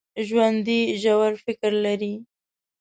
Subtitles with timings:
[0.27, 2.13] ژوندي ژور فکر لري